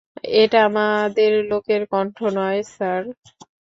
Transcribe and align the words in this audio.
এটা 0.37 0.59
আমাদের 0.69 1.31
লোকের 1.51 1.81
কণ্ঠ 1.91 2.17
নয়, 2.37 2.59
স্যার। 2.73 3.01